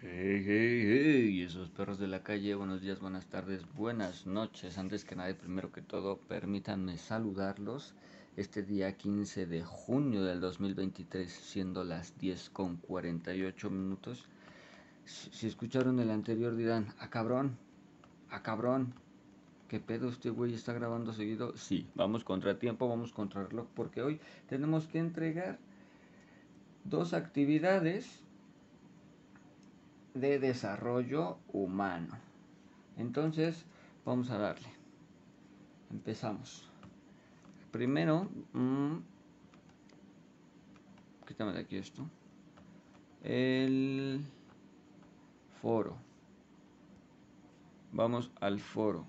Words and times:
Hey, 0.00 0.44
hey, 0.46 0.84
hey, 0.86 1.42
esos 1.42 1.70
perros 1.70 1.98
de 1.98 2.06
la 2.06 2.22
calle, 2.22 2.54
buenos 2.54 2.80
días, 2.82 3.00
buenas 3.00 3.26
tardes, 3.26 3.64
buenas 3.74 4.28
noches. 4.28 4.78
Antes 4.78 5.04
que 5.04 5.16
nada, 5.16 5.34
primero 5.34 5.72
que 5.72 5.82
todo, 5.82 6.18
permítanme 6.18 6.96
saludarlos 6.98 7.94
este 8.36 8.62
día 8.62 8.96
15 8.96 9.46
de 9.46 9.64
junio 9.64 10.22
del 10.22 10.38
2023, 10.38 11.28
siendo 11.32 11.82
las 11.82 12.16
10 12.16 12.48
con 12.50 12.76
48 12.76 13.70
minutos. 13.70 14.24
Si, 15.04 15.48
escucharon 15.48 15.98
el 15.98 16.12
anterior 16.12 16.54
dirán, 16.54 16.94
a 17.00 17.10
cabrón, 17.10 17.58
a 18.30 18.40
cabrón, 18.44 18.94
¿qué 19.66 19.80
pedo 19.80 20.10
este 20.10 20.30
güey 20.30 20.54
está 20.54 20.72
grabando 20.72 21.12
seguido? 21.12 21.56
Sí, 21.56 21.88
vamos 21.96 22.22
contra 22.22 22.56
tiempo, 22.60 22.88
vamos 22.88 23.12
contra 23.12 23.48
reloj, 23.48 23.66
porque 23.74 24.02
hoy 24.02 24.20
tenemos 24.46 24.86
que 24.86 25.00
entregar 25.00 25.58
dos 26.84 27.14
actividades 27.14 28.22
de 30.20 30.38
desarrollo 30.38 31.38
humano. 31.52 32.16
Entonces, 32.96 33.64
vamos 34.04 34.30
a 34.30 34.38
darle. 34.38 34.68
Empezamos. 35.90 36.68
Primero, 37.70 38.28
mmm, 38.52 38.96
de 41.46 41.60
aquí 41.60 41.76
esto. 41.76 42.04
El 43.22 44.24
foro. 45.60 45.96
Vamos 47.92 48.30
al 48.40 48.60
foro. 48.60 49.06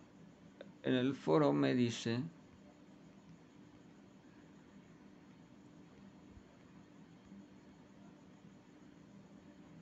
En 0.84 0.94
el 0.94 1.16
foro 1.16 1.52
me 1.54 1.74
dice 1.74 2.22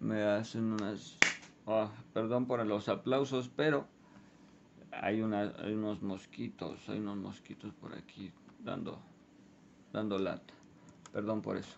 me 0.08 0.24
hacen 0.24 0.72
unas... 0.72 1.18
Ah, 1.68 1.92
perdón 2.14 2.46
por 2.46 2.66
los 2.66 2.88
aplausos, 2.88 3.52
pero 3.54 3.88
hay, 4.91 5.22
una, 5.22 5.54
hay 5.60 5.74
unos 5.74 6.02
mosquitos, 6.02 6.88
hay 6.88 6.99
unos 6.99 7.18
mosquitos 7.18 7.74
por 7.74 7.94
aquí 7.94 8.32
dando, 8.64 8.99
dando 9.91 10.18
lata. 10.18 10.54
Perdón 11.12 11.41
por 11.41 11.58
eso. 11.58 11.77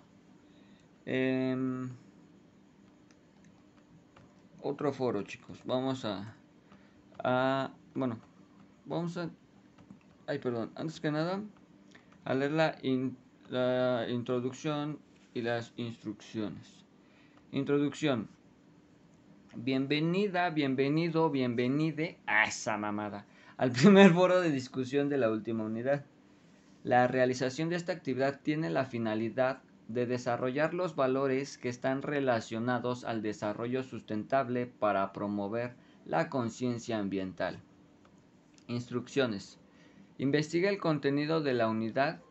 Em, 1.06 1.90
otro 4.62 4.94
foro, 4.94 5.24
chicos. 5.24 5.60
Vamos 5.66 6.06
a, 6.06 6.36
a... 7.24 7.72
Bueno, 7.96 8.20
vamos 8.86 9.18
a... 9.18 9.28
Ay, 10.28 10.38
perdón. 10.38 10.72
Antes 10.76 11.00
que 11.00 11.10
nada, 11.10 11.42
a 12.26 12.34
leer 12.36 12.52
la, 12.52 12.78
la 13.50 14.08
introducción 14.08 15.00
y 15.34 15.42
las 15.42 15.74
instrucciones. 15.78 16.89
Introducción. 17.52 18.30
Bienvenida, 19.56 20.52
bienvenido, 20.52 21.32
bienvenide 21.32 22.20
a 22.28 22.44
esa 22.44 22.78
mamada. 22.78 23.26
Al 23.58 23.72
primer 23.72 24.14
foro 24.14 24.40
de 24.40 24.52
discusión 24.52 25.10
de 25.10 25.18
la 25.18 25.32
última 25.32 25.64
unidad. 25.64 26.06
La 26.84 27.08
realización 27.08 27.70
de 27.70 27.76
esta 27.78 27.92
actividad 27.92 28.40
tiene 28.44 28.70
la 28.70 28.86
finalidad 28.86 29.64
de 29.88 30.06
desarrollar 30.06 30.76
los 30.76 30.96
valores 30.96 31.58
que 31.58 31.70
están 31.70 32.04
relacionados 32.04 33.04
al 33.04 33.24
desarrollo 33.24 33.82
sustentable 33.82 34.68
para 34.68 35.12
promover 35.12 35.74
la 36.06 36.30
conciencia 36.30 37.00
ambiental. 37.00 37.60
Instrucciones. 38.68 39.60
Investiga 40.20 40.70
el 40.70 40.78
contenido 40.78 41.42
de 41.42 41.56
la 41.56 41.68
unidad. 41.68 42.22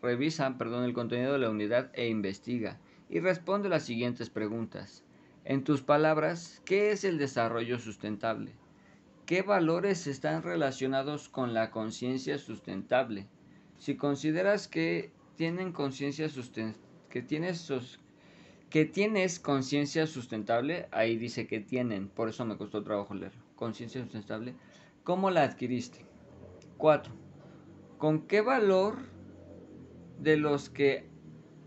Revisa, 0.00 0.56
perdón, 0.56 0.84
el 0.84 0.94
contenido 0.94 1.34
de 1.34 1.40
la 1.40 1.50
unidad 1.50 1.90
e 1.92 2.08
investiga 2.08 2.78
y 3.08 3.20
responde 3.20 3.68
las 3.68 3.84
siguientes 3.84 4.30
preguntas. 4.30 5.04
En 5.44 5.62
tus 5.62 5.82
palabras, 5.82 6.62
¿qué 6.64 6.90
es 6.90 7.04
el 7.04 7.18
desarrollo 7.18 7.78
sustentable? 7.78 8.52
¿Qué 9.26 9.42
valores 9.42 10.06
están 10.06 10.42
relacionados 10.42 11.28
con 11.28 11.54
la 11.54 11.70
conciencia 11.70 12.38
sustentable? 12.38 13.26
Si 13.78 13.96
consideras 13.96 14.68
que 14.68 15.12
tienen 15.36 15.72
conciencia 15.72 16.28
que 17.10 17.22
tienes 17.22 17.70
que 18.70 18.84
tienes 18.84 19.38
conciencia 19.38 20.06
sustentable, 20.06 20.88
ahí 20.90 21.16
dice 21.16 21.46
que 21.46 21.60
tienen, 21.60 22.08
por 22.08 22.28
eso 22.28 22.44
me 22.44 22.56
costó 22.56 22.82
trabajo 22.82 23.14
leerlo. 23.14 23.40
Conciencia 23.54 24.00
sustentable, 24.02 24.54
¿cómo 25.04 25.30
la 25.30 25.44
adquiriste? 25.44 26.04
4. 26.78 27.12
¿Con 27.98 28.26
qué 28.26 28.40
valor 28.40 28.96
de 30.18 30.36
los 30.36 30.70
que 30.70 31.06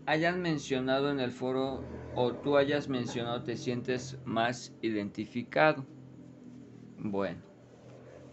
hayan 0.08 0.40
mencionado 0.40 1.10
en 1.10 1.20
el 1.20 1.32
foro 1.32 1.84
o 2.14 2.32
tú 2.32 2.56
hayas 2.56 2.88
mencionado 2.88 3.42
te 3.42 3.58
sientes 3.58 4.16
más 4.24 4.74
identificado. 4.80 5.84
Bueno, 6.96 7.42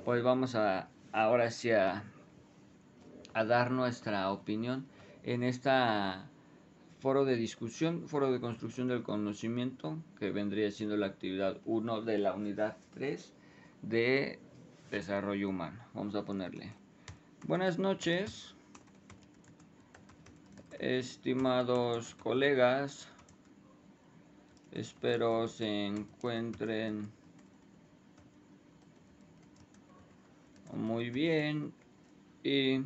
pues 0.06 0.24
vamos 0.24 0.56
a 0.56 0.90
ahora 1.12 1.52
sí 1.52 1.72
a, 1.72 2.06
dar 3.34 3.72
nuestra 3.72 4.32
opinión 4.32 4.86
en 5.24 5.44
esta 5.44 6.30
foro 7.00 7.26
de 7.26 7.36
discusión, 7.36 8.08
foro 8.08 8.32
de 8.32 8.40
construcción 8.40 8.88
del 8.88 9.04
conocimiento, 9.04 9.98
que 10.18 10.32
vendría 10.32 10.72
siendo 10.72 10.96
la 10.96 11.08
actividad 11.08 11.60
1 11.66 12.04
de 12.04 12.18
la 12.20 12.36
unidad 12.36 12.78
3 12.94 13.34
de 13.82 14.40
desarrollo 14.92 15.50
humano. 15.50 15.84
Vamos 15.94 16.16
a 16.16 16.24
ponerle. 16.24 16.72
Buenas 17.46 17.78
noches. 17.78 18.55
Estimados 20.80 22.16
colegas, 22.16 23.08
espero 24.74 25.48
se 25.48 25.86
encuentren 25.86 27.10
muy 30.74 31.10
bien 31.10 31.74
y 32.44 32.82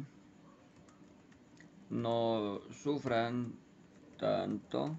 no 1.90 2.62
sufran 2.72 3.54
tanto 4.18 4.96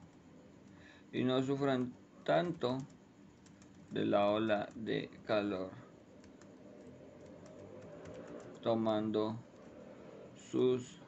y 1.12 1.22
no 1.22 1.40
sufran 1.44 1.92
tanto 2.24 2.76
de 3.92 4.04
la 4.04 4.30
ola 4.30 4.68
de 4.74 5.08
calor 5.26 5.70
tomando 8.60 9.36
sus 10.50 10.99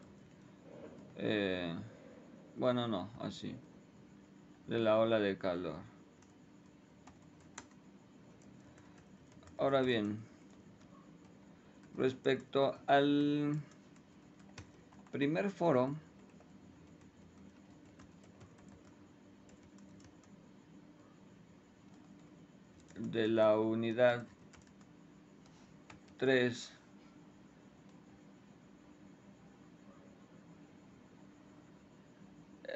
eh, 1.16 1.74
bueno, 2.56 2.88
no, 2.88 3.10
así. 3.20 3.54
De 4.66 4.78
la 4.78 4.98
ola 4.98 5.18
de 5.18 5.36
calor. 5.38 5.76
Ahora 9.58 9.82
bien, 9.82 10.18
respecto 11.96 12.76
al 12.86 13.60
primer 15.12 15.50
foro, 15.50 15.94
de 22.98 23.28
la 23.28 23.58
unidad 23.58 24.26
3 26.18 26.72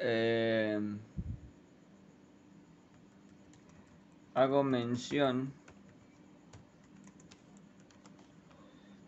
Eh, 0.09 0.79
hago 4.35 4.63
mención 4.63 5.51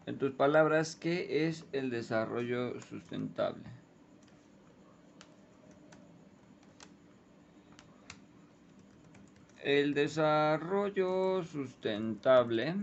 en 0.05 0.17
tus 0.17 0.33
palabras 0.33 0.97
qué 0.97 1.47
es 1.47 1.65
el 1.71 1.89
desarrollo 1.89 2.81
sustentable. 2.81 3.63
El 9.63 9.93
desarrollo 9.93 11.45
sustentable 11.45 12.75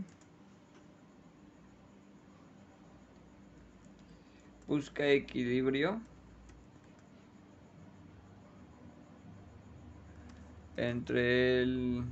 busca 4.67 5.07
equilibrio 5.07 6.01
entre 10.77 11.63
el 11.63 12.05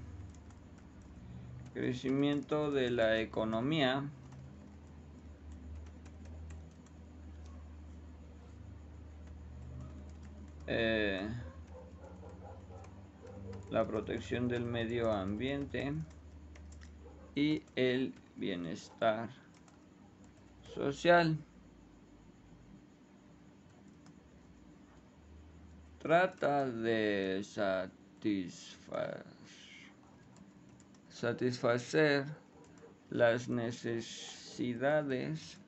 crecimiento 1.74 2.70
de 2.70 2.90
la 2.90 3.20
economía 3.20 4.04
eh, 10.66 11.28
la 13.70 13.86
protección 13.86 14.48
del 14.48 14.64
medio 14.64 15.12
ambiente 15.12 15.92
y 17.34 17.62
el 17.74 18.14
bienestar 18.36 19.28
social. 20.74 21.36
Trata 25.98 26.66
de 26.66 27.40
satisfacer 31.10 32.24
las 33.10 33.48
necesidades 33.48 35.58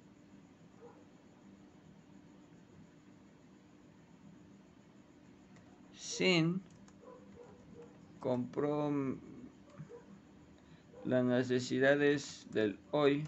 sin 5.92 6.62
comprom 8.20 9.18
las 11.04 11.24
necesidades 11.24 12.46
del 12.52 12.78
hoy 12.90 13.24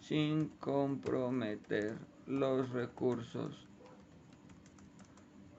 sin 0.00 0.48
comprometer 0.60 1.98
los 2.26 2.70
recursos 2.70 3.66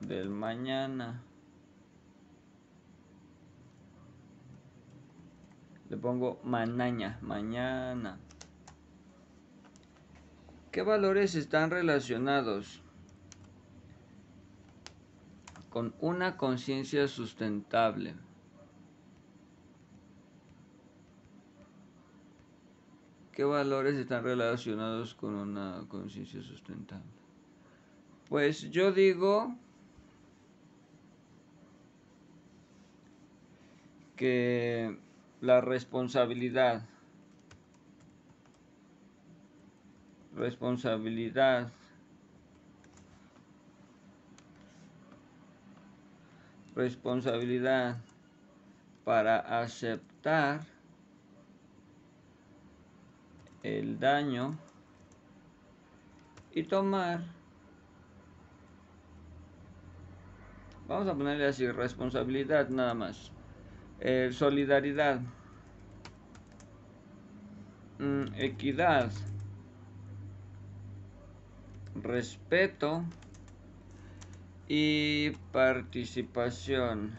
del 0.00 0.30
mañana. 0.30 1.22
Le 5.90 5.96
pongo 5.96 6.40
manaña, 6.44 7.18
mañana. 7.20 8.18
¿Qué 10.72 10.82
valores 10.82 11.34
están 11.34 11.70
relacionados 11.70 12.82
con 15.70 15.94
una 16.00 16.36
conciencia 16.36 17.06
sustentable? 17.06 18.14
¿Qué 23.32 23.44
valores 23.44 23.96
están 23.96 24.22
relacionados 24.22 25.14
con 25.14 25.34
una 25.34 25.84
conciencia 25.88 26.40
sustentable? 26.40 27.10
Pues 28.28 28.70
yo 28.70 28.92
digo 28.92 29.56
que 34.16 34.96
la 35.44 35.60
responsabilidad, 35.60 36.80
responsabilidad, 40.34 41.70
responsabilidad 46.74 47.98
para 49.04 49.60
aceptar 49.60 50.62
el 53.62 54.00
daño 54.00 54.56
y 56.52 56.62
tomar. 56.62 57.20
Vamos 60.88 61.06
a 61.06 61.14
ponerle 61.14 61.46
así 61.46 61.70
responsabilidad 61.70 62.70
nada 62.70 62.94
más 62.94 63.33
eh, 64.04 64.30
solidaridad. 64.32 65.20
Mm, 67.98 68.26
equidad. 68.36 69.10
Respeto. 71.94 73.02
Y 74.68 75.30
participación. 75.52 77.18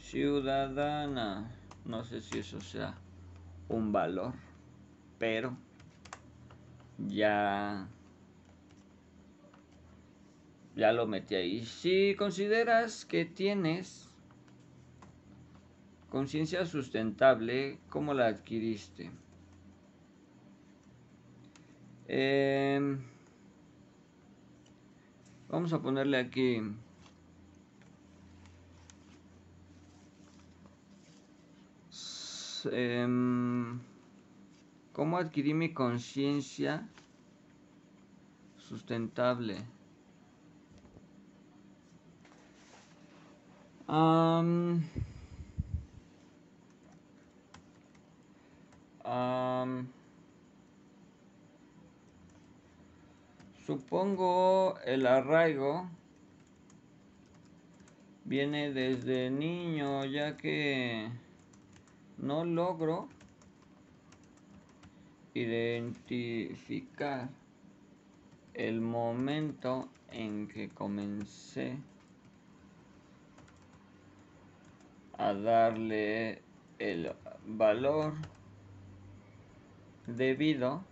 Ciudadana. 0.00 1.50
No 1.84 2.04
sé 2.04 2.20
si 2.20 2.38
eso 2.38 2.60
sea 2.60 2.94
un 3.68 3.92
valor, 3.92 4.34
pero 5.18 5.56
ya 6.98 7.88
ya 10.78 10.92
lo 10.92 11.08
metí 11.08 11.34
ahí. 11.34 11.66
Si 11.66 12.14
consideras 12.16 13.04
que 13.04 13.24
tienes 13.24 14.08
conciencia 16.08 16.64
sustentable, 16.64 17.78
¿cómo 17.88 18.14
la 18.14 18.28
adquiriste? 18.28 19.10
Em, 22.06 23.00
vamos 25.50 25.72
a 25.72 25.82
ponerle 25.82 26.16
aquí 26.16 26.62
Em, 32.72 33.78
¿cómo 34.92 35.16
adquirí 35.16 35.54
mi 35.54 35.72
conciencia 35.72 36.88
sustentable? 38.56 39.77
Supongo 53.64 54.78
el 54.84 55.06
arraigo 55.06 55.88
viene 58.24 58.72
desde 58.72 59.30
niño, 59.30 60.04
ya 60.04 60.36
que 60.36 61.08
no 62.18 62.44
logro 62.44 63.08
identificar 65.32 67.30
el 68.52 68.82
momento 68.82 69.88
en 70.10 70.48
que 70.48 70.68
comencé 70.68 71.78
a 75.18 75.34
darle 75.34 76.42
el 76.78 77.12
valor 77.44 78.14
debido 80.06 80.84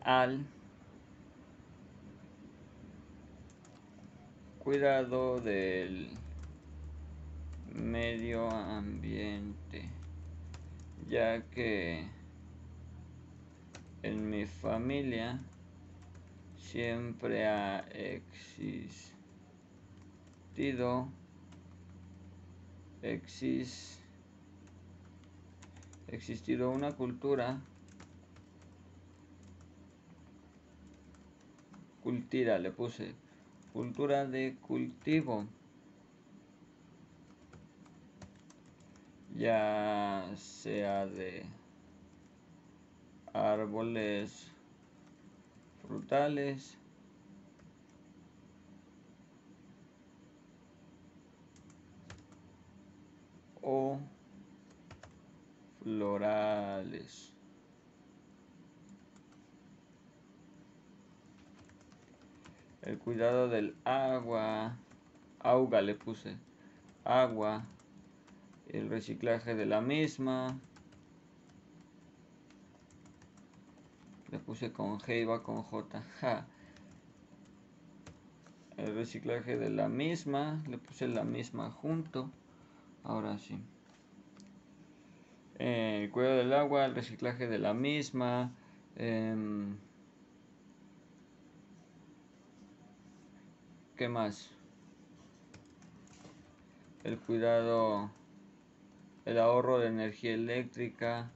al 0.00 0.46
cuidado 4.58 5.40
del 5.40 6.08
medio 7.72 8.48
ambiente, 8.50 9.88
ya 11.08 11.42
que 11.50 12.08
en 14.02 14.30
mi 14.30 14.46
familia 14.46 15.38
siempre 16.56 17.46
ha 17.46 17.80
existido 17.90 19.08
exis, 23.02 24.00
existido 26.08 26.70
una 26.70 26.92
cultura 26.92 27.60
cultura 32.08 32.58
le 32.58 32.70
puse 32.70 33.14
cultura 33.74 34.24
de 34.24 34.56
cultivo. 34.66 35.46
Ya 39.36 40.26
sea 40.34 41.04
de 41.04 41.44
árboles 43.34 44.50
frutales 45.86 46.78
florales. 55.82 57.32
El 62.82 62.98
cuidado 62.98 63.48
del 63.48 63.74
agua, 63.84 64.76
agua 65.40 65.82
le 65.82 65.94
puse, 65.94 66.36
agua, 67.04 67.64
el 68.68 68.88
reciclaje 68.88 69.54
de 69.54 69.66
la 69.66 69.80
misma. 69.80 70.58
Le 74.30 74.38
puse 74.38 74.72
con 74.72 74.98
G 75.00 75.26
va 75.28 75.42
con 75.42 75.62
J. 75.62 76.02
El 78.76 78.94
reciclaje 78.94 79.56
de 79.56 79.70
la 79.70 79.88
misma. 79.88 80.62
Le 80.68 80.78
puse 80.78 81.08
la 81.08 81.24
misma 81.24 81.70
junto. 81.70 82.30
Ahora 83.08 83.36
sí. 83.38 83.58
Eh, 85.58 86.02
el 86.04 86.10
cuidado 86.12 86.36
del 86.36 86.52
agua, 86.52 86.84
el 86.84 86.94
reciclaje 86.94 87.48
de 87.48 87.58
la 87.58 87.74
misma. 87.74 88.52
Em, 88.94 89.76
¿Qué 93.96 94.08
más? 94.08 94.50
El 97.02 97.18
cuidado 97.18 98.10
el 99.28 99.38
ahorro 99.38 99.78
de 99.78 99.88
energía 99.88 100.32
eléctrica, 100.32 101.30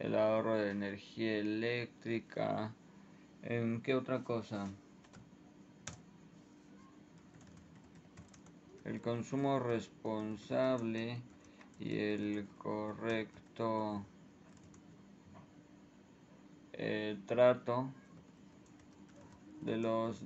el 0.00 0.16
ahorro 0.16 0.56
de 0.56 0.70
energía 0.70 1.38
eléctrica, 1.38 2.72
¿en 3.42 3.80
qué 3.80 3.94
otra 3.94 4.24
cosa? 4.24 4.70
El 8.90 9.00
consumo 9.00 9.60
responsable 9.60 11.22
y 11.78 11.96
el 11.96 12.48
correcto 12.58 14.04
eh, 16.72 17.16
trato 17.24 17.92
de 19.60 19.76
los 19.76 20.24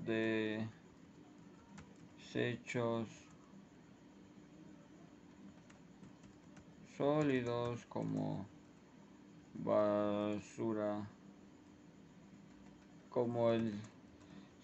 desechos 2.24 3.06
sólidos 6.96 7.84
como 7.90 8.46
basura 9.62 11.06
como 13.10 13.50
el 13.50 13.78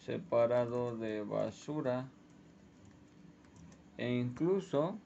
separado 0.06 0.96
de 0.96 1.22
basura 1.22 2.08
e 4.00 4.18
incluso 4.18 4.98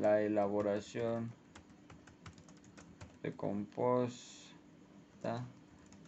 la 0.00 0.22
elaboración 0.22 1.30
de 3.22 3.30
composta 3.36 5.44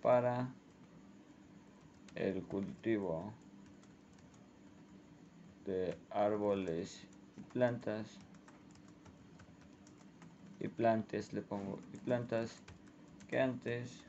para 0.01 0.49
el 2.15 2.43
cultivo 2.45 3.31
de 5.67 5.95
árboles 6.11 7.05
y 7.37 7.41
plantas 7.53 8.07
y 10.61 10.69
plantas 10.69 11.35
le 11.35 11.43
pongo 11.43 11.79
y 11.93 11.99
plantas 11.99 12.57
que 13.29 13.39
antes 13.39 14.01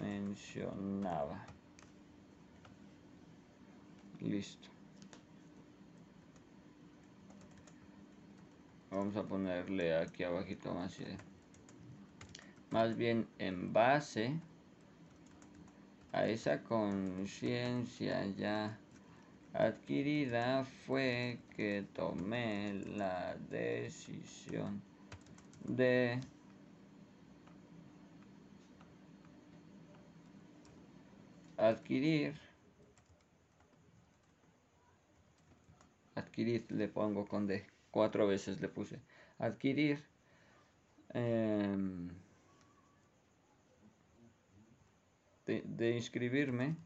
mencionaba 0.00 1.46
listo. 4.20 4.68
Vamos 8.90 9.16
a 9.16 9.22
ponerle 9.22 9.94
aquí 9.96 10.24
abajito 10.24 10.74
más 10.74 10.98
más 12.70 12.96
bien 12.96 13.26
en 13.38 13.72
base 13.72 14.32
a 16.12 16.26
esa 16.26 16.62
conciencia 16.62 18.26
ya 18.36 18.78
adquirida 19.52 20.64
fue 20.86 21.38
que 21.56 21.84
tomé 21.94 22.74
la 22.96 23.36
decisión 23.50 24.80
de 25.64 26.20
adquirir 31.56 32.49
adquirir 36.40 36.64
le 36.70 36.88
pongo 36.88 37.26
con 37.26 37.46
D. 37.46 37.66
Cuatro 37.90 38.26
veces 38.26 38.58
le 38.60 38.68
puse 38.68 39.00
adquirir 39.38 40.02
em, 41.12 42.08
de, 45.46 45.96
inscribirme. 45.96 46.76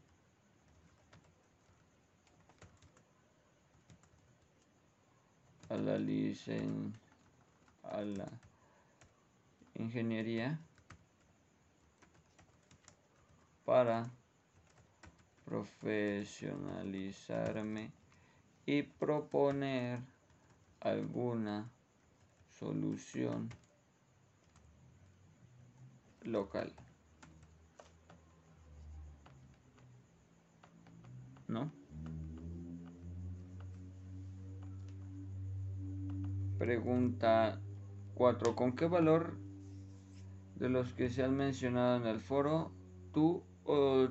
A 5.69 5.77
la 5.77 5.97
licen 5.97 6.93
a 7.83 8.01
la 8.01 8.29
ingeniería 9.73 10.59
para 13.65 14.11
profesionalizarme 15.43 17.91
y 18.65 18.83
proponer 18.83 19.99
alguna 20.79 21.69
solución 22.59 23.49
local. 26.23 26.73
¿No? 31.47 31.71
Pregunta 36.57 37.59
4. 38.15 38.55
¿Con 38.55 38.75
qué 38.75 38.87
valor 38.87 39.37
de 40.55 40.69
los 40.69 40.93
que 40.93 41.09
se 41.09 41.23
han 41.23 41.35
mencionado 41.35 41.97
en 41.97 42.07
el 42.07 42.19
foro 42.19 42.71
tú 43.13 43.43
o 43.65 44.07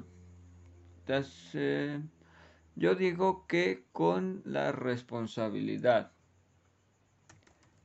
te 1.06 1.14
has, 1.14 1.56
yo 2.76 2.94
digo 2.94 3.46
que 3.46 3.84
con 3.92 4.42
la 4.44 4.72
responsabilidad, 4.72 6.10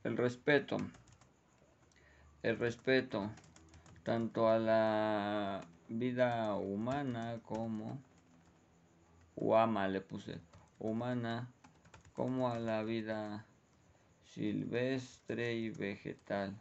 el 0.04 0.18
respeto, 0.18 0.78
el 2.42 2.58
respeto 2.58 3.30
tanto 4.04 4.50
a 4.50 4.58
la 4.58 5.62
vida 5.90 6.56
humana 6.56 7.40
como 7.44 8.00
Huama 9.36 9.88
le 9.88 10.02
puse 10.02 10.40
humana 10.80 11.50
como 12.14 12.50
a 12.50 12.60
la 12.60 12.84
vida 12.84 13.46
silvestre 14.24 15.54
y 15.56 15.70
vegetal. 15.70 16.58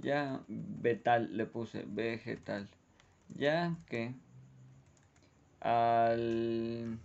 Ya 0.00 0.40
vegetal 0.48 1.36
le 1.36 1.46
puse 1.46 1.84
vegetal, 1.86 2.68
ya 3.28 3.76
que 3.88 4.14
al 5.62 6.98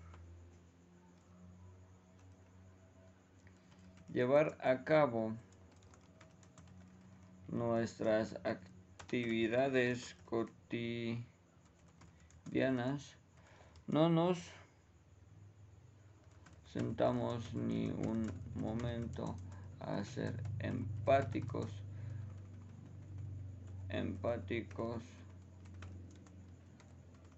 llevar 4.12 4.58
a 4.62 4.84
cabo 4.84 5.34
nuestras 7.50 8.36
actividades 8.44 10.16
cotidianas, 10.26 11.24
no 13.86 14.10
nos 14.10 14.40
sentamos 16.74 17.54
ni 17.54 17.92
un 17.92 18.32
momento 18.56 19.36
a 19.80 20.04
ser 20.04 20.42
empáticos, 20.60 21.70
empáticos 23.90 25.04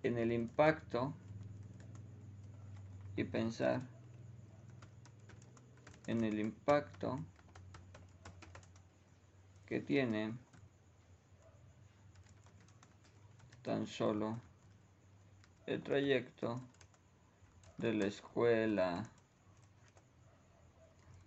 en 0.03 0.18
el 0.18 0.32
impacto 0.32 1.13
y 3.15 3.24
pensar 3.24 3.82
en 6.08 6.24
el 6.24 6.39
impacto 6.39 7.20
que 9.65 9.79
tiene 9.79 10.34
tan 13.62 13.86
solo 13.86 14.39
el 15.68 15.84
trayecto 15.84 16.60
de 17.77 17.94
la 17.94 18.06
escuela, 18.08 19.03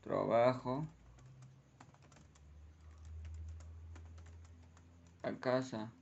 trabajo, 0.02 0.88
a 5.22 5.32
casa. 5.34 5.92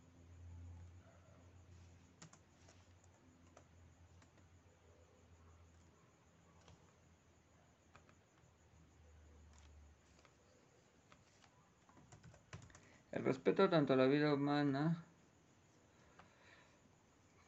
Respeto 13.23 13.69
tanto 13.69 13.93
a 13.93 13.97
la 13.97 14.07
vida 14.07 14.33
humana 14.33 15.05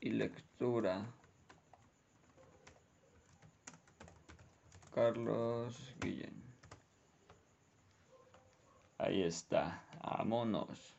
y 0.00 0.10
lectura. 0.10 1.04
Carlos 4.96 5.94
Guillén. 6.00 6.42
Ahí 8.96 9.24
está, 9.24 9.84
vámonos. 10.02 10.96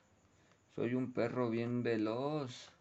Soy 0.75 0.93
un 0.93 1.13
perro 1.13 1.49
bien 1.49 1.81
veloz. 1.81 2.71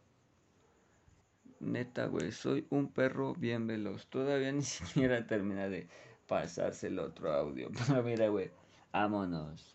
Neta, 1.59 2.05
güey, 2.05 2.33
soy 2.33 2.67
un 2.69 2.93
perro 2.93 3.33
bien 3.33 3.67
veloz. 3.67 4.07
Todavía 4.09 4.53
ni 4.53 4.61
siquiera 4.77 5.27
termina 5.27 5.71
de 5.71 5.89
pasarse 6.27 6.89
el 6.89 6.99
otro 6.99 7.33
audio. 7.33 7.71
Pero 7.87 8.03
mira, 8.03 8.29
güey, 8.29 8.51
vámonos. 8.93 9.75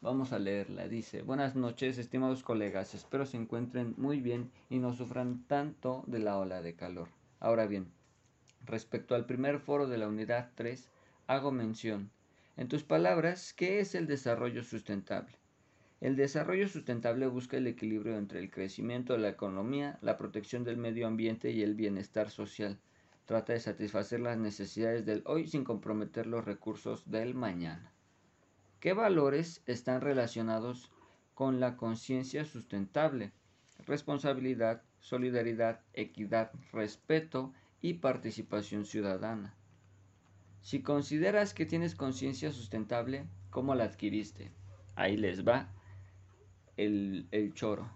Vamos 0.00 0.32
a 0.32 0.40
leerla. 0.40 0.88
Dice, 0.88 1.22
buenas 1.22 1.54
noches, 1.54 1.98
estimados 1.98 2.42
colegas. 2.42 2.96
Espero 2.96 3.26
se 3.26 3.36
encuentren 3.36 3.94
muy 3.96 4.20
bien 4.20 4.50
y 4.68 4.80
no 4.80 4.92
sufran 4.92 5.46
tanto 5.46 6.02
de 6.08 6.18
la 6.18 6.36
ola 6.36 6.62
de 6.62 6.74
calor. 6.74 7.10
Ahora 7.38 7.66
bien, 7.66 7.92
respecto 8.66 9.14
al 9.14 9.26
primer 9.26 9.58
foro 9.58 9.86
de 9.86 9.98
la 9.98 10.08
unidad 10.08 10.50
3, 10.54 10.88
hago 11.26 11.52
mención. 11.52 12.10
En 12.56 12.68
tus 12.68 12.82
palabras, 12.82 13.52
¿qué 13.52 13.80
es 13.80 13.94
el 13.94 14.06
desarrollo 14.06 14.62
sustentable? 14.62 15.36
El 16.00 16.16
desarrollo 16.16 16.68
sustentable 16.68 17.26
busca 17.26 17.56
el 17.56 17.66
equilibrio 17.66 18.16
entre 18.16 18.38
el 18.38 18.50
crecimiento 18.50 19.12
de 19.12 19.20
la 19.20 19.28
economía, 19.28 19.98
la 20.02 20.16
protección 20.16 20.64
del 20.64 20.76
medio 20.76 21.06
ambiente 21.06 21.50
y 21.50 21.62
el 21.62 21.74
bienestar 21.74 22.30
social 22.30 22.78
Trata 23.30 23.52
de 23.52 23.60
satisfacer 23.60 24.18
las 24.18 24.36
necesidades 24.36 25.06
del 25.06 25.22
hoy 25.24 25.46
sin 25.46 25.62
comprometer 25.62 26.26
los 26.26 26.44
recursos 26.44 27.08
del 27.12 27.36
mañana. 27.36 27.92
¿Qué 28.80 28.92
valores 28.92 29.62
están 29.66 30.00
relacionados 30.00 30.90
con 31.34 31.60
la 31.60 31.76
conciencia 31.76 32.44
sustentable? 32.44 33.30
Responsabilidad, 33.86 34.82
solidaridad, 34.98 35.78
equidad, 35.92 36.50
respeto 36.72 37.52
y 37.80 37.94
participación 37.94 38.84
ciudadana. 38.84 39.54
Si 40.62 40.82
consideras 40.82 41.54
que 41.54 41.66
tienes 41.66 41.94
conciencia 41.94 42.52
sustentable, 42.52 43.26
¿cómo 43.50 43.74
la 43.74 43.84
adquiriste? 43.84 44.50
Ahí 44.94 45.16
les 45.16 45.46
va 45.46 45.68
el, 46.76 47.26
el 47.30 47.54
choro. 47.54 47.90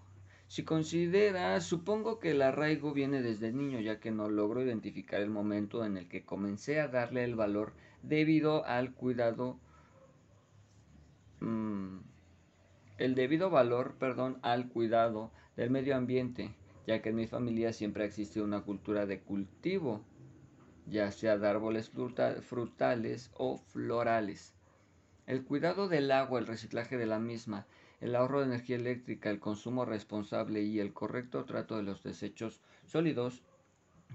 Si 0.47 0.63
consideras, 0.63 1.65
supongo 1.65 2.21
que 2.21 2.31
el 2.31 2.43
arraigo 2.43 2.93
viene 2.93 3.23
desde 3.23 3.53
niño, 3.53 3.81
ya 3.81 3.99
que 3.99 4.11
no 4.11 4.29
logro 4.29 4.63
identificar 4.63 5.21
el 5.21 5.31
momento 5.31 5.85
en 5.85 5.97
el 5.97 6.09
que 6.09 6.25
comencé 6.25 6.81
a 6.81 6.89
darle 6.89 7.25
el 7.25 7.35
valor 7.35 7.73
debido 8.03 8.65
al 8.65 8.93
cuidado, 8.93 9.59
mm, 11.41 11.99
el 12.99 13.15
debido 13.15 13.51
valor, 13.51 13.97
perdón, 13.99 14.39
al 14.43 14.69
cuidado 14.69 15.33
del 15.57 15.71
medio 15.71 15.97
ambiente, 15.97 16.55
ya 16.87 17.01
que 17.01 17.11
en 17.11 17.17
mi 17.17 17.27
familia 17.27 17.73
siempre 17.73 18.05
existe 18.05 18.43
una 18.43 18.63
cultura 18.63 19.07
de 19.07 19.21
cultivo, 19.21 20.05
ya 20.87 21.11
sea 21.13 21.39
de 21.39 21.49
árboles 21.49 21.91
frutales 21.91 23.31
o 23.35 23.59
florales. 23.59 24.55
El 25.27 25.45
cuidado 25.45 25.89
del 25.89 26.11
agua, 26.11 26.39
el 26.39 26.47
reciclaje 26.47 26.99
de 26.99 27.07
la 27.07 27.19
misma, 27.19 27.67
el 28.01 28.15
ahorro 28.15 28.41
de 28.41 28.47
energía 28.47 28.77
eléctrica, 28.77 29.31
el 29.31 29.41
consumo 29.41 29.87
responsable 29.87 30.63
y 30.63 30.81
el 30.81 30.93
correcto 30.93 31.45
trato 31.45 31.77
de 31.77 31.83
los 31.83 32.03
desechos 32.03 32.61
sólidos, 32.85 33.43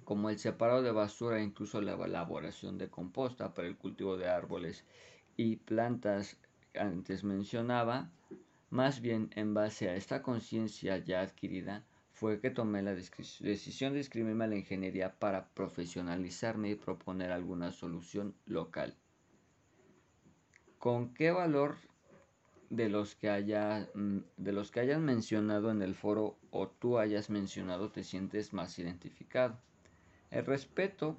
como 0.03 0.29
el 0.29 0.37
separado 0.37 0.83
de 0.83 0.91
basura 0.91 1.39
e 1.39 1.43
incluso 1.43 1.81
la 1.81 1.93
elaboración 1.93 2.77
de 2.77 2.89
composta 2.89 3.53
para 3.53 3.67
el 3.67 3.77
cultivo 3.77 4.17
de 4.17 4.27
árboles 4.27 4.85
y 5.35 5.55
plantas 5.55 6.37
antes 6.75 7.23
mencionaba, 7.23 8.11
más 8.69 9.01
bien 9.01 9.31
en 9.35 9.53
base 9.53 9.89
a 9.89 9.95
esta 9.95 10.21
conciencia 10.21 10.97
ya 10.97 11.21
adquirida, 11.21 11.83
fue 12.19 12.41
que 12.41 12.49
tomé 12.49 12.81
la 12.81 12.93
decisión 12.93 13.93
de 13.93 13.99
inscribirme 13.99 14.43
a 14.43 14.47
la 14.47 14.57
ingeniería 14.57 15.17
para 15.17 15.47
profesionalizarme 15.49 16.69
y 16.69 16.75
proponer 16.75 17.31
alguna 17.31 17.71
solución 17.71 18.35
local. 18.45 18.93
¿Con 20.79 21.13
qué 21.13 21.31
valor 21.31 21.77
de 22.69 22.89
los 22.89 23.15
que 23.15 23.29
haya 23.29 23.89
mm, 23.93 24.17
de 24.35 24.51
los 24.51 24.69
que 24.69 24.81
hayan 24.81 25.03
mencionado 25.05 25.71
en 25.71 25.81
el 25.81 25.95
foro 25.95 26.37
o 26.51 26.67
tú 26.67 26.99
hayas 26.99 27.29
mencionado 27.29 27.89
te 27.89 28.03
sientes 28.03 28.53
más 28.53 28.77
identificado. 28.77 29.57
El 30.29 30.45
respeto 30.45 31.15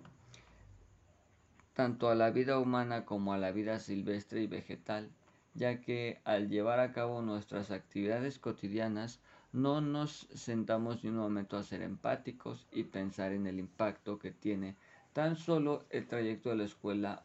tanto 1.75 2.11
a 2.11 2.15
la 2.15 2.31
vida 2.31 2.59
humana 2.59 3.07
como 3.07 3.33
a 3.33 3.39
la 3.39 3.53
vida 3.53 3.79
silvestre 3.79 4.43
y 4.43 4.47
vegetal, 4.47 5.09
ya 5.55 5.81
que 5.81 6.21
al 6.25 6.51
llevar 6.51 6.79
a 6.79 6.93
cabo 6.93 7.23
nuestras 7.23 7.71
actividades 7.71 8.39
cotidianas 8.39 9.19
no 9.53 9.81
nos 9.81 10.29
sentamos 10.35 11.03
ni 11.03 11.11
un 11.11 11.17
momento 11.17 11.57
a 11.57 11.63
ser 11.63 11.83
empáticos 11.83 12.69
y 12.71 12.85
pensar 12.85 13.33
en 13.33 13.47
el 13.47 13.59
impacto 13.59 14.19
que 14.19 14.31
tiene 14.31 14.77
tan 15.13 15.35
solo 15.37 15.85
el 15.91 16.07
trayecto 16.07 16.51
de 16.51 16.57
la 16.57 16.65
escuela 16.65 17.25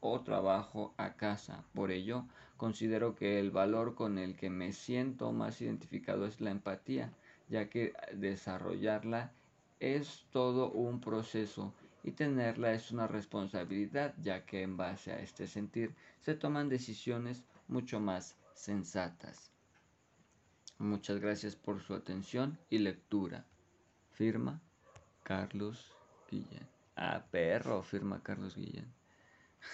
o 0.00 0.20
trabajo 0.20 0.94
a 0.96 1.14
casa. 1.14 1.64
Por 1.74 1.90
ello, 1.90 2.26
considero 2.56 3.16
que 3.16 3.40
el 3.40 3.50
valor 3.50 3.94
con 3.94 4.18
el 4.18 4.36
que 4.36 4.50
me 4.50 4.72
siento 4.72 5.32
más 5.32 5.60
identificado 5.60 6.26
es 6.26 6.40
la 6.40 6.50
empatía, 6.50 7.12
ya 7.48 7.68
que 7.68 7.94
desarrollarla 8.12 9.32
es 9.80 10.26
todo 10.30 10.70
un 10.70 11.00
proceso 11.00 11.72
y 12.04 12.12
tenerla 12.12 12.74
es 12.74 12.92
una 12.92 13.08
responsabilidad, 13.08 14.14
ya 14.22 14.44
que 14.44 14.62
en 14.62 14.76
base 14.76 15.12
a 15.12 15.20
este 15.20 15.46
sentir 15.46 15.94
se 16.20 16.34
toman 16.34 16.68
decisiones 16.68 17.44
mucho 17.66 17.98
más 17.98 18.36
sensatas. 18.54 19.53
Muchas 20.84 21.18
gracias 21.18 21.56
por 21.56 21.80
su 21.80 21.94
atención 21.94 22.58
y 22.68 22.76
lectura. 22.76 23.46
Firma 24.12 24.60
Carlos 25.22 25.90
Guillén. 26.30 26.68
Ah, 26.94 27.24
perro, 27.30 27.82
firma 27.82 28.22
Carlos 28.22 28.54
Guillén. 28.54 28.92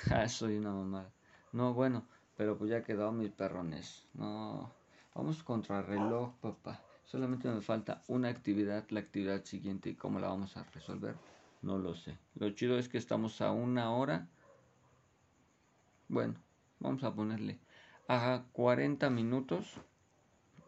Ja, 0.04 0.28
soy 0.28 0.58
una 0.58 0.70
mamada. 0.70 1.10
No, 1.50 1.74
bueno, 1.74 2.06
pero 2.36 2.56
pues 2.56 2.70
ya 2.70 2.84
quedado 2.84 3.10
mis 3.10 3.32
perrones. 3.32 4.06
No, 4.14 4.72
vamos 5.12 5.42
contra 5.42 5.82
reloj, 5.82 6.32
papá. 6.40 6.80
Solamente 7.04 7.48
me 7.48 7.60
falta 7.60 8.04
una 8.06 8.28
actividad, 8.28 8.88
la 8.90 9.00
actividad 9.00 9.42
siguiente. 9.42 9.90
¿Y 9.90 9.96
cómo 9.96 10.20
la 10.20 10.28
vamos 10.28 10.56
a 10.56 10.62
resolver? 10.62 11.16
No 11.60 11.76
lo 11.76 11.96
sé. 11.96 12.16
Lo 12.36 12.50
chido 12.50 12.78
es 12.78 12.88
que 12.88 12.98
estamos 12.98 13.40
a 13.40 13.50
una 13.50 13.90
hora. 13.90 14.28
Bueno, 16.06 16.36
vamos 16.78 17.02
a 17.02 17.12
ponerle 17.12 17.58
a 18.06 18.44
40 18.52 19.10
minutos 19.10 19.80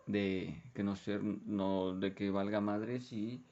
de 0.07 0.63
que 0.75 0.83
no 0.83 0.97
ser 0.97 1.23
no 1.23 1.95
de 1.95 2.15
que 2.15 2.31
valga 2.31 2.61
madres 2.61 3.13
y 3.13 3.45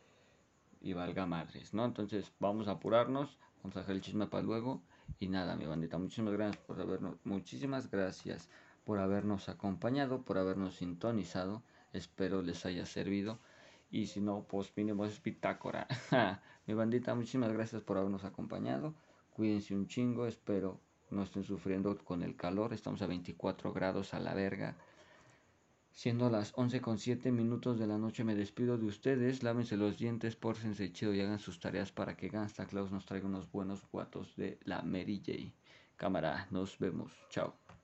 y 0.81 0.95
valga 0.95 1.27
madres, 1.27 1.75
¿no? 1.75 1.85
Entonces, 1.85 2.33
vamos 2.41 2.69
a 2.69 2.73
apurarnos, 2.73 3.39
vamos 3.63 3.77
a 3.77 3.81
dejar 3.81 3.97
el 3.97 4.01
chisme 4.01 4.27
para 4.27 4.43
luego 4.43 4.83
y 5.19 5.29
nada, 5.29 5.57
mi 5.57 5.67
bandita, 5.67 5.99
muchísimas 5.99 6.33
gracias 6.33 6.63
por 6.65 6.81
habernos, 6.81 7.17
muchísimas 7.25 7.91
gracias 7.91 8.49
por 8.85 8.99
habernos 8.99 9.49
acompañado, 9.49 10.23
por 10.23 10.39
habernos 10.39 10.77
sintonizado. 10.77 11.63
Espero 11.93 12.43
les 12.43 12.65
haya 12.65 12.87
servido. 12.87 13.39
Y 13.91 14.07
si 14.07 14.21
no, 14.21 14.45
pues 14.49 14.73
mínimo 14.77 15.05
es 15.05 15.23
bitácora. 15.23 15.87
mi 16.67 16.75
bandita, 16.75 17.15
muchísimas 17.15 17.53
gracias 17.53 17.83
por 17.83 17.99
habernos 17.99 18.25
acompañado. 18.25 18.95
Cuídense 19.35 19.75
un 19.75 19.89
chingo, 19.89 20.27
espero 20.27 20.81
no 21.11 21.25
estén 21.25 21.43
sufriendo 21.43 21.97
con 21.99 22.23
el 22.23 22.37
calor. 22.37 22.73
Estamos 22.73 23.03
a 23.03 23.07
24 23.07 23.73
grados 23.73 24.15
a 24.15 24.21
la 24.21 24.33
verga. 24.33 24.77
Siendo 25.93 26.31
las 26.31 26.53
11 26.57 26.81
con 26.81 26.99
7 26.99 27.31
minutos 27.33 27.79
de 27.79 27.87
la 27.87 27.99
noche 27.99 28.25
me 28.25 28.35
despido 28.35 28.79
de 28.79 28.87
ustedes. 28.87 29.43
Lávense 29.43 29.77
los 29.77 29.99
dientes, 29.99 30.37
pórcense 30.37 30.93
chido 30.93 31.15
y 31.15 31.21
hagan 31.21 31.39
sus 31.39 31.61
tareas 31.61 31.93
para 31.93 32.17
que 32.17 32.29
Gangsta 32.29 32.67
Claus 32.67 32.91
nos 32.91 33.07
traiga 33.07 33.27
unos 33.27 33.51
buenos 33.51 33.83
guatos 33.91 34.35
de 34.37 34.59
la 34.65 34.83
Mary 34.83 35.23
J. 35.25 35.53
Cámara, 35.97 36.47
nos 36.51 36.79
vemos. 36.79 37.13
Chao. 37.29 37.70